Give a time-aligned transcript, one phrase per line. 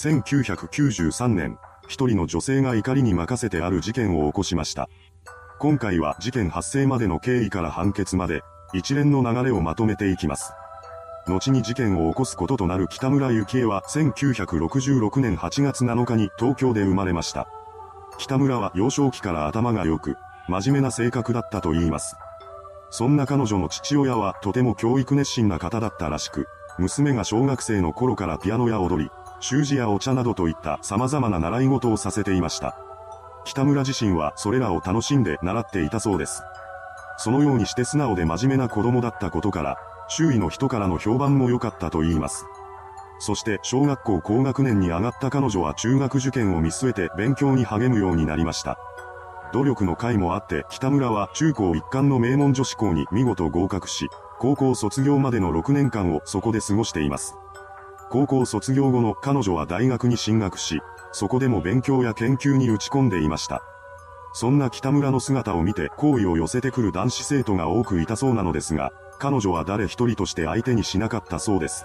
[0.00, 4.88] 1993年、一人の女性が怒りに任せてある事件を起こしました。
[5.58, 8.42] 今回は事件発生までの経緯から判決まで、
[8.72, 10.52] 一連の流れをまとめていきます。
[11.26, 17.48] 後に事件を起こすこととなる北村幸恵は1966年8月7日に東京で生まれました。
[18.18, 20.14] 北村は幼少期から頭が良く、
[20.46, 22.14] 真面目な性格だったと言います。
[22.90, 26.46] そんな彼女の父親はとても教育熱心な方だったらしく、
[26.78, 29.10] 娘が小学生の頃からピアノや踊り、
[29.40, 32.76] 習字やお茶などといった様々な習い事をさせていました。
[33.44, 36.42] 北村自身はそれらを楽しんで習っていたそうです。
[37.16, 39.76] そのようにして素直で真面目な子供だったことから、
[40.08, 42.46] 周囲の人からの評判も良かったと言います。
[43.20, 48.78] そして小学校高学年に上がった彼女は中学受験を見据えて勉強に励むようになりました。
[49.52, 57.34] 努力の甲斐もあって北村は中高一貫の名門女子校に見事合格し、高校卒業までの6年間をそこで過ごしています。
[58.10, 60.80] 高校卒業後の彼女は大学に進学し、
[61.12, 63.62] そこでも勉強や研究に打ち込んでいました。
[64.32, 71.84] そんな北村の姿を見て好意を寄せてくる男子生徒が多くいたそうなのですが、彼女は誰一人として相手にしなかったそうです。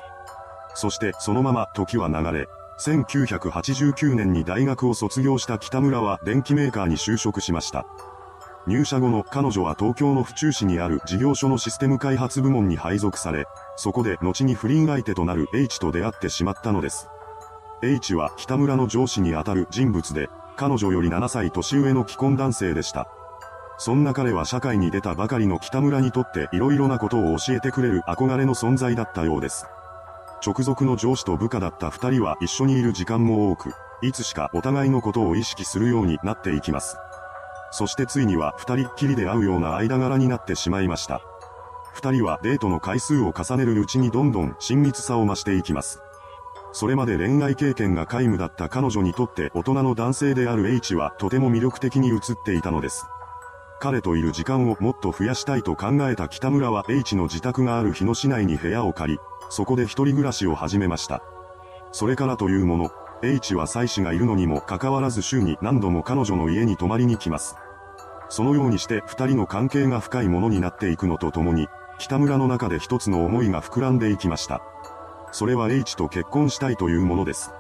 [0.76, 2.48] そしてそのまま時は流れ、
[2.80, 7.86] 1989年に大学を卒業した北村は電機メーカーに就職しました。
[8.66, 17.10] 入社後の彼女は東京の府中市にある事業所のシステム開発部門に配属され、そこで後に不倫相手となる H と出会ってしまったのです。
[17.82, 23.10] H は北村の上司にあたる人物で、彼女より7歳年上の既婚男性でした。
[23.78, 29.66] そんな彼は社会に出たばかりの北村にとって色々なことを教えてくれる憧れの存在だったようです。
[30.46, 36.98] 直属の上司と部下だった二人は一緒にいる時間も多く、いつしかお互いのことを意識するようになっていきます。
[37.74, 41.22] そしてついには二人っきりで会うような間柄になってしまいました。
[41.92, 46.00] 二人はデートの回数を重ねるうちにどんどん親密さを増していきます。
[46.72, 53.08] それまで恋愛経験が皆無だった彼女にとって大人の男性である H はとても魅力的に映っていたのです。
[53.80, 59.20] 彼といる時間をもっと増やしたいと考えた北村は H の自宅がある日野市内に部屋を借り、
[59.50, 61.24] そこで一人暮らしを始めました。
[61.92, 62.92] それからというもの、
[63.24, 67.56] H は妻子がいるのにもかかわらず週に何度も彼女の家に泊まりに来ます。
[68.34, 71.68] そのようにして二人の関係が深いものになっていくのとともに、
[72.00, 74.64] 北村の中で一つの思いが膨らんでいきました。
[75.32, 77.52] それは H と結婚したいというものです。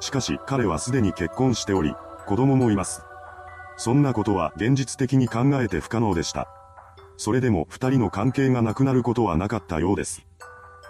[0.00, 1.94] しかし彼はすでに結婚しており、
[2.26, 3.04] 子供もいます。
[3.76, 6.48] そんなことは現実的に考えて不可能でした。
[7.16, 10.26] それでも二人の関係がなくなることはなかったようです。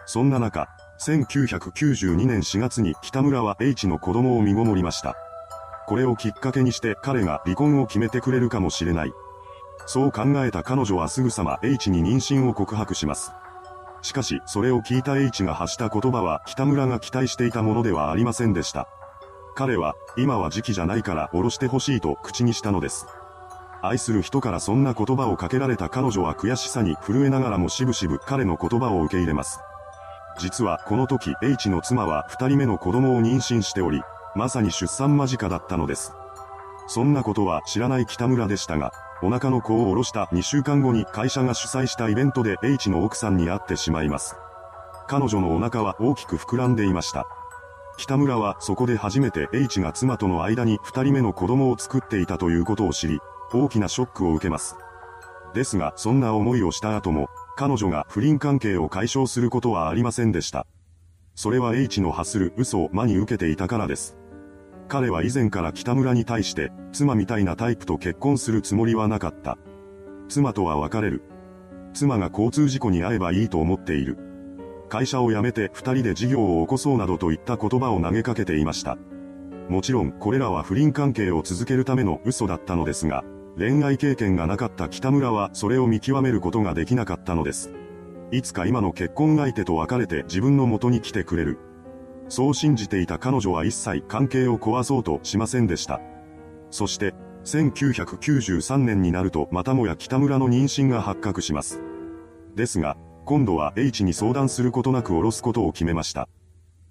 [0.06, 5.14] そんな中、1992年4月に北村は H の子供を身ごもりました。
[5.90, 9.14] これをきっかけにして彼が離婚を決めてくれるかもしれない。
[9.86, 13.32] そう考えた彼女はすぐさま H に妊娠を告白します。
[14.00, 18.86] しかし、それを聞いた H が発した言葉は北村が期待していたものではありませんでした。
[19.56, 23.08] 彼は、今は時期じゃないから降ろしてほしいと口にしたのです。
[23.82, 29.58] 愛する人からそんな言葉をかけられた彼女は悔しさに震えながらもしぶしぶ彼の言葉を受け入れます。
[30.38, 34.00] 実はこの時 H の妻は二人目の子供を妊娠しており、
[34.34, 36.12] まさに出産間近だったのです。
[36.86, 38.92] そんなことは知らない北村でしたが、
[39.22, 44.36] お腹の子を下ろした2週間後に会社が主催したイベントで H の奥さんに会ってしまいます。
[45.06, 47.26] 彼女のお腹は大きく膨らんでいました。
[47.98, 53.20] 北村はそこで初めて H が妻との間に2人目の子供を作っていたということを知り、
[53.52, 54.76] 大きなショックを受けます。
[55.52, 60.66] ですが、そんな思いをした後も、彼女が不倫関係を解消することはありませんでした。
[61.34, 64.19] それは H の発する嘘を真に受けていたからです。
[64.90, 69.56] 彼は以前から北村に対して、妻みたいなタイプと結婚するつもりはなかった。
[70.28, 71.22] 妻とは別れる。
[71.94, 74.18] 妻が交通事故に遭えばいいと思っている。
[74.88, 78.98] 会社を辞めて二人で事業を起こそうなどといった言葉を投げかけていました。
[79.68, 83.22] もちろんこれらは不倫関係を続けるための嘘だったのですが、
[83.56, 87.72] 恋愛経験がなかった北村はそれを見極めることができなかったのです。
[88.32, 91.69] いつか今の結婚相手と別れて自分の元に来てくれる。
[92.30, 96.00] そう信じていた彼女は一切関係を壊そうとしませんでした。
[96.70, 97.12] そして、
[97.44, 101.82] 1993年になるとまたもや北村の妊娠が発覚します。
[102.54, 106.28] ですが、今度は H に相談することなく下ろすことを決めました。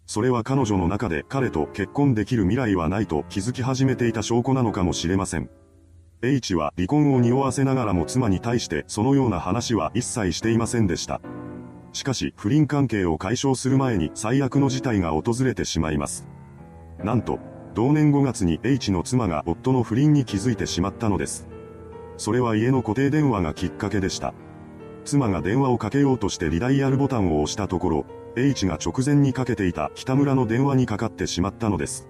[0.05, 5.49] それは彼女の中で彼と結婚できる未来はないと気づき始めていた証拠なのかもしれません。
[6.21, 11.21] H は離婚を匂わせながらも妻に対してそのような話は一切していませんでした。
[11.93, 16.27] しかし、不倫関係を解消する前に最悪の事態が訪れてしまいます。
[17.03, 17.39] なんと、
[17.73, 21.47] 同年5月に H の妻が夫の不倫に気づいてしまったのです。
[22.17, 24.33] それは家の固定電話がきっかけでした。
[25.05, 32.07] 妻が電話をかけようとしてリダイヤルボタンを押したところ、H が直前にかけていた北村の電話にかかってしまったのです。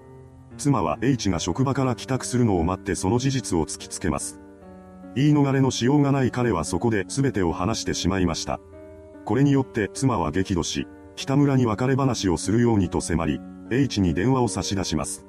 [0.57, 4.39] 妻は H が職場から帰宅するのを待ってその事実を突きつけます。
[5.15, 8.59] 言い逃れのしようがない彼はそこで全てを話してしまいました。
[9.25, 13.39] これによって妻は激怒し、北村に別れ話をするようにと迫り、
[13.71, 15.25] H に電話を差し出します。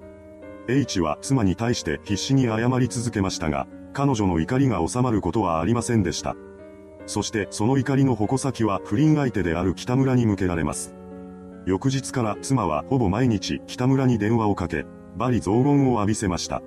[0.69, 6.37] H は妻に対して必死に謝り続けましたが、彼女の怒りが収まることはありませんでした。
[7.07, 10.95] そしてその怒りの矛先は不倫相手である北村に向けられます。
[11.67, 14.87] 翌日から妻はほぼ毎日北村に電話をかけ、
[15.19, 16.63] 罵詈雑言を浴びせました。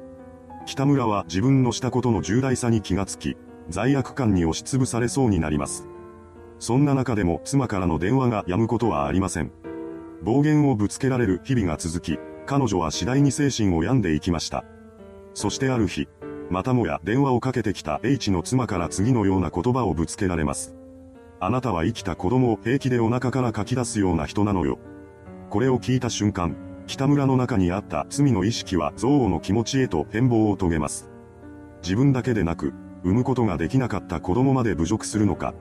[0.65, 3.37] 北村は自分のしたことの重大さに気がつき、
[3.69, 5.87] 罪悪感に押しつぶされそうになります。
[6.63, 9.51] そんな中でも妻からの電話が止むことはありません。
[10.21, 14.63] 暴言をぶつけられる日々が続き、彼女は次第に精神を病んでいきました。
[15.33, 16.07] そしてある日、
[16.49, 20.73] またもや電話をかけてきた H の妻から次のような言葉をぶつけられます。
[21.41, 24.79] あなたは生きた子供を平気でお腹から書き出すような人なのよ。
[25.49, 26.55] これを聞いた瞬間、
[26.87, 31.09] 北村の中にあった罪の意識は憎悪の気持ちへと変貌を遂げます。
[31.81, 32.73] 自分だけでなく、
[33.03, 35.53] 産むことができなかった子供まで侮辱するのか。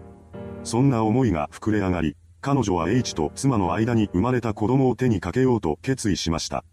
[0.65, 6.65] そんな思いが膨れ上がり、彼女は H と妻の間に生まれた子供を手にかけようと決意しました。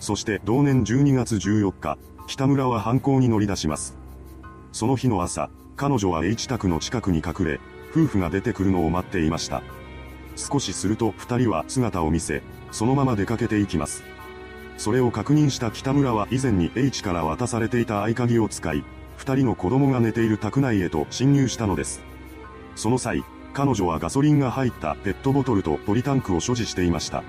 [0.00, 3.96] そして同年12月14日、北村は犯行に乗り出します。
[4.72, 7.60] その日の朝、彼女は H 宅の近くに隠れ、
[7.90, 9.62] 夫婦が出てくるのを待っていました。
[10.36, 14.04] 少しすると二人は姿を見せ、そのまま出かけていきます。
[14.76, 18.84] それを確認した北村は以前に H から渡されていた合鍵を使い、
[19.16, 22.07] 二人の子供が寝ている宅内へと侵入したのです。
[22.78, 27.24] その際、彼女はガソリンが入ったペットボトルとポリタンクを所持していました。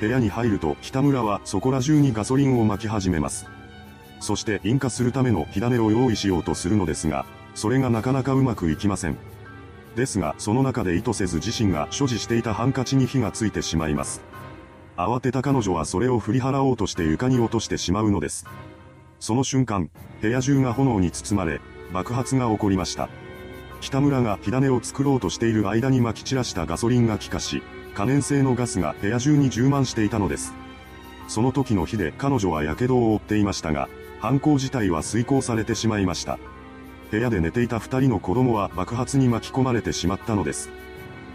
[0.00, 3.46] 部屋に入ると北村はそこら中にガソリンを撒き始めます。
[4.20, 9.18] そして引火するための火種を用意しようとするのですが、それがなかなかうまくいきません。
[9.96, 14.22] ですが、その中で意図せず自身が所持していたハンカチに火がついてしまいます。
[14.96, 18.46] 慌てた彼女はそれを振り払おうとして床に落としてしまうのです。
[19.18, 19.90] その瞬間、
[20.22, 21.60] 部屋中が炎に包まれ、
[21.92, 23.10] 爆発が起こりました。
[23.80, 27.62] 北村が火種を作ろうとしている間に撒き散らしたガソリンが気化し、
[27.94, 30.54] 可燃性のガスが部屋中に充満していたのです。
[31.28, 33.88] その時の火で彼女は火傷を負っていましたが、
[34.20, 36.38] 犯行自体は遂行されてしまいました。
[37.10, 40.70] 部屋で寝ていた二人の子供は爆発に巻き込まれてしまったのです。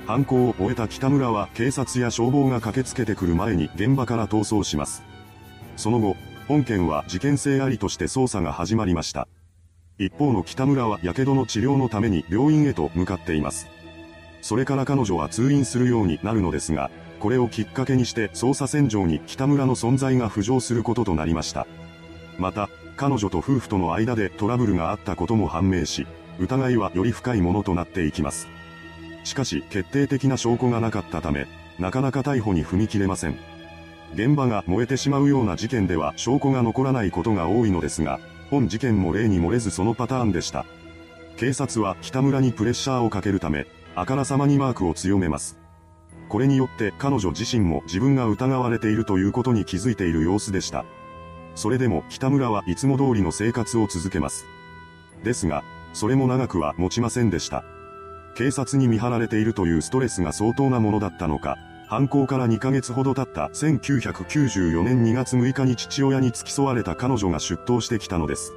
[0.05, 5.03] 犯行を終えた北村は警察や消防が駆けつけてくる前に現場から逃走します。
[5.77, 6.15] その後、
[6.47, 9.27] 本件は事件性ありとして捜査が始まりました。
[9.97, 13.67] 一方の北村は火傷の治療のために病院へと向かっています。
[14.41, 21.65] それから彼女は通院するようになるのですが、これをきっかけにして捜査線上に北村の存在が浮上することとなりました。
[22.37, 26.05] また、彼女と夫婦との間でトラブルがあったことも判明し、
[26.39, 28.47] 疑いはより深いものとなっていきます。
[29.23, 31.47] しかし決定的な証拠がなかったため、
[31.79, 33.37] なかなか逮捕に踏み切れません。
[34.13, 38.19] 現場が燃えてしまうような事件では証拠が残らないことが多いのですが、
[38.55, 40.65] 本事件も例に漏れずそのパターンでした。
[41.35, 45.59] 警察は北村にプレッシャーをかけるため、あからさまにマークを強めます。
[46.29, 50.85] これによって彼女自身も自分が疑われているということに気づいている様子でした。
[51.53, 54.45] それでも北村はいつも通りの生活を続けます。
[55.25, 55.61] ですが、
[55.91, 57.65] それも長くは持ちませんでした。
[58.37, 68.53] 警察に見張られているというストレスが相当なものだったのか、犯行から2ヶ月ほど経った1994年2月6日に父親に付き添われた彼女が出頭してきたのです。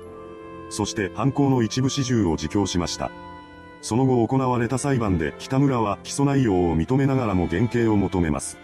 [0.71, 3.11] そして犯行の一部始終を自供しました。
[3.83, 8.59] その後行われた裁判で北村は起訴内容を認めながらも減刑を求めます。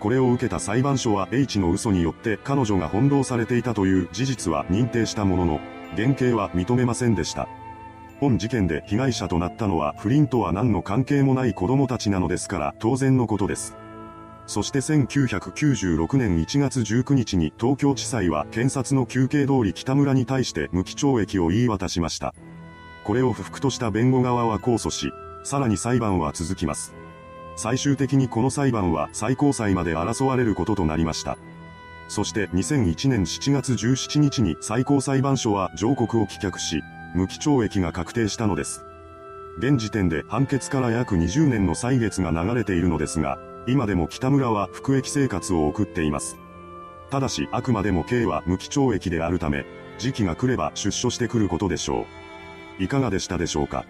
[0.00, 5.60] これを受けた裁判所は H の嘘によって彼女が翻弄されていたという事実は認定したものの、
[5.96, 7.48] 減刑は認めませんでした。
[8.18, 13.76] 本事件で被害者となったのは不倫とは何の関係もない子供たちなのですから当然のことです。
[14.50, 22.34] そして1996年1月19日に東京地裁は検察の休憩通り北村に対して無期懲役を言い渡しました。
[23.04, 25.12] これを不服とした弁護側は控訴し、
[25.44, 26.96] さらに裁判は続きます。
[27.54, 31.38] 最終的にこの裁判は最高裁まで争われることとなりました。
[32.08, 36.82] そして2001年7月17日に最高裁判所は上告を棄却し、
[37.14, 38.84] 無期懲役が確定したのです。
[39.58, 46.38] 現時点で判決から約20年の歳月が流れているのですが、今でも北村は服役生活を送っています。
[47.10, 49.64] ただしあくまでも刑は無期懲役であるため、
[49.98, 52.06] 時期が来れば出所してくることでしょ
[52.78, 52.82] う。
[52.82, 53.84] いかがでしたでしょうか？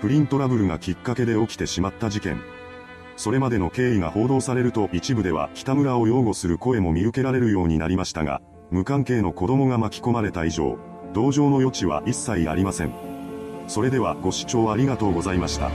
[0.00, 2.40] 不倫トラブルがきっかけで起きてしまった事件。
[3.16, 8.40] それまでの経緯が報道されると一部では北村を擁護する声も見受けられるようになりましたが、
[8.70, 10.78] 無関係の子供が巻き込まれた以上、
[11.12, 12.92] 同情の余地は一切ありません。
[13.68, 15.70] それではご視聴ありがとうございました。